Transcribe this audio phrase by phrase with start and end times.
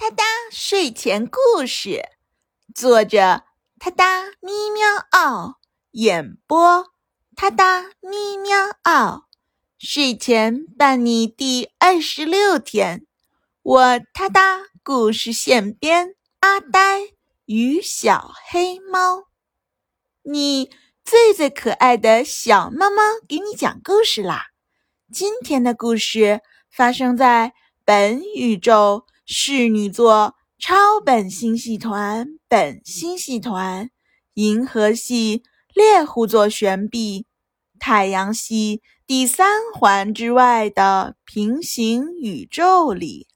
[0.00, 0.22] 哒哒
[0.52, 2.08] 睡前故事，
[2.72, 3.42] 作者：
[3.80, 5.56] 哒哒咪喵嗷，
[5.90, 6.86] 演播：
[7.34, 9.24] 哒哒咪喵嗷。
[9.76, 13.08] 睡前伴你第二十六天，
[13.60, 17.14] 我哒哒故事现编：阿呆
[17.46, 19.24] 与小黑猫。
[20.22, 20.70] 你
[21.04, 24.50] 最最可爱的小猫猫，给你讲故事啦！
[25.12, 26.40] 今天的故事
[26.70, 27.52] 发生在
[27.84, 29.07] 本宇宙。
[29.30, 33.90] 侍女座超本星系团、本星系团、
[34.32, 35.42] 银河系
[35.74, 37.26] 猎户座旋臂、
[37.78, 43.28] 太阳系第三环之外的平行宇宙里，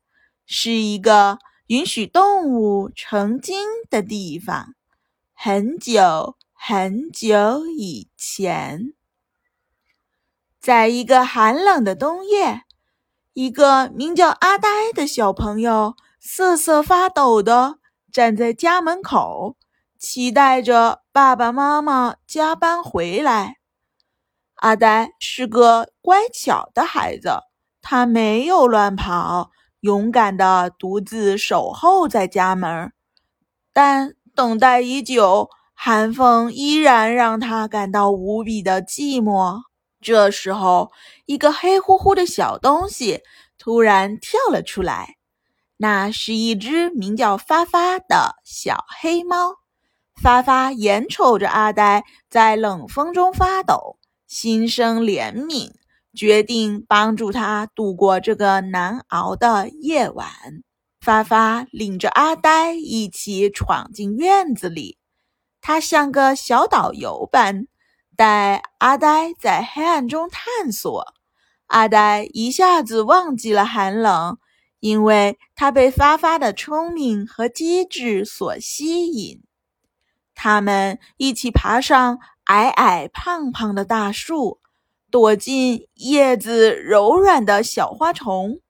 [0.46, 4.74] 是一个允许动物成精的地方。
[5.34, 8.94] 很久很久以前，
[10.58, 12.62] 在一个寒冷的冬夜。
[13.34, 17.78] 一个名叫阿呆的小朋友瑟瑟发抖地
[18.12, 19.56] 站在家门口，
[19.98, 23.56] 期待着爸爸妈妈加班回来。
[24.56, 27.30] 阿呆是个乖巧的孩子，
[27.80, 32.92] 他没有乱跑，勇敢地独自守候在家门。
[33.72, 39.62] 但等待已久，寒风依然让他感到无比的寂寞。
[40.02, 40.90] 这时候，
[41.24, 43.22] 一个黑乎乎的小东西
[43.56, 45.16] 突然跳了出来。
[45.76, 49.56] 那是一只名叫发发的小黑猫。
[50.20, 55.72] 发发眼瞅着阿呆在冷风中发抖，心生怜悯，
[56.14, 60.28] 决定帮助他度过这个难熬的夜晚。
[61.00, 64.98] 发发领着阿呆一起闯进院子里，
[65.60, 67.66] 他像个小导游般。
[68.22, 71.12] 带阿呆在黑暗中探索，
[71.66, 74.38] 阿呆一下子忘记了寒冷，
[74.78, 79.42] 因为他被发发的聪明和机智所吸引。
[80.36, 84.60] 他们一起爬上矮矮胖胖的大树，
[85.10, 88.60] 躲进叶子柔软的小花丛，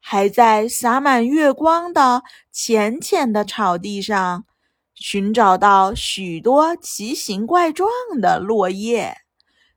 [0.00, 4.46] 还在洒满月光的浅浅的草地上。
[5.00, 7.88] 寻找到许多奇形怪状
[8.20, 9.16] 的落叶，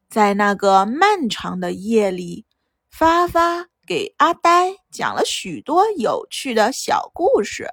[0.09, 2.45] 在那个漫长的夜里，
[2.89, 7.67] 发发给阿呆讲了许多有趣的小故事。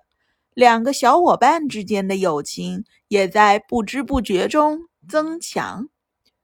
[0.52, 5.88] 两个小伙伴之间的友情也在不知不觉中增强。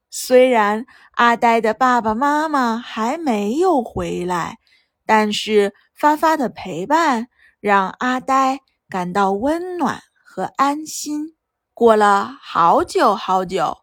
[0.08, 4.58] 虽然阿呆的爸爸妈妈还没有回来，
[5.04, 7.26] 但是发发的陪伴
[7.60, 10.00] 让阿呆感到温暖。
[10.34, 11.36] 和安心。
[11.72, 13.78] 过了好久好久，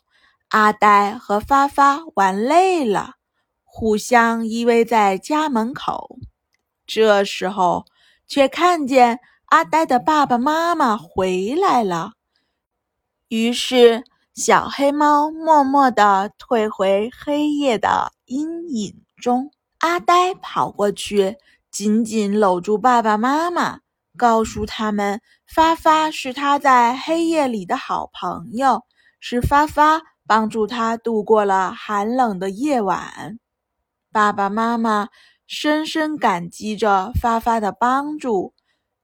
[0.49, 3.13] 阿呆和发发玩累了，
[3.63, 6.19] 互相依偎在家门口。
[6.85, 7.85] 这时候，
[8.27, 12.15] 却看见阿呆的爸爸妈妈回来了。
[13.29, 14.03] 于是，
[14.33, 19.51] 小黑猫默默地退回黑夜的阴影中。
[19.77, 21.37] 阿呆跑过去，
[21.71, 23.79] 紧紧搂住爸爸妈妈。
[24.17, 28.83] 告诉他们，发发是他在黑夜里的好朋友，
[29.19, 33.39] 是发发帮助他度过了寒冷的夜晚。
[34.11, 35.09] 爸爸妈妈
[35.47, 38.53] 深深感激着发发的帮助，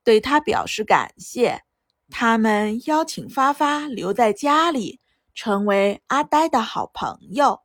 [0.03, 1.63] 对他表示感谢。
[2.09, 5.01] 他们邀请发发留在家里，
[5.33, 7.61] 成为阿呆的好朋友。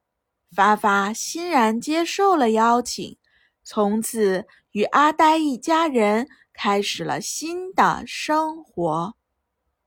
[0.54, 3.16] 发发欣然接受了邀请，
[3.64, 6.28] 从此与阿呆一家人。
[6.52, 9.14] 开始了新的生活，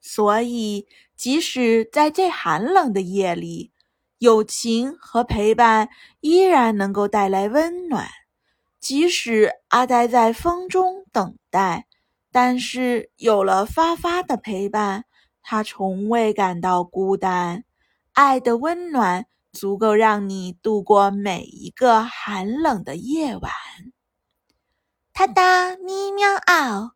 [0.01, 3.71] 所以即使在最寒冷的夜里，
[4.17, 5.89] 友情和陪伴
[6.21, 8.07] 依然能够带来温暖。
[8.79, 11.87] 即使阿呆在风中等待，
[12.31, 15.05] 但是有了发发的陪伴，
[15.41, 17.63] 他从未感到孤单。
[18.13, 23.51] 爱的温暖足够让你度过每一个寒冷的夜晚。
[25.17, 26.91] 哒哒咪喵嗷，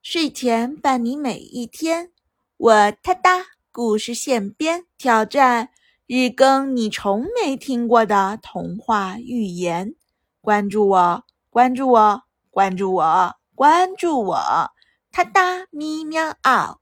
[0.00, 2.12] 睡前伴你每一天。
[2.56, 5.70] 我哒哒故事现编，挑战
[6.06, 9.96] 日更你从没听过的童话寓言。
[10.40, 14.70] 关注我，关注我，关注我，关注我！
[15.10, 16.78] 哒哒咪喵嗷，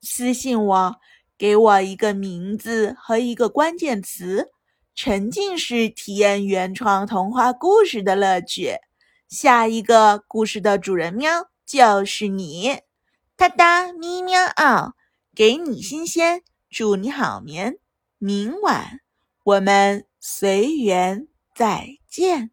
[0.00, 0.96] 私信我，
[1.38, 4.50] 给我一个名字和一个关键词，
[4.96, 8.78] 沉浸式体验原创童话故事的乐趣。
[9.32, 12.80] 下一个故事的主人喵就是你，
[13.34, 14.92] 哒哒咪喵嗷，
[15.34, 17.78] 给你新鲜，祝你好眠，
[18.18, 19.00] 明晚
[19.42, 22.51] 我们随缘再见。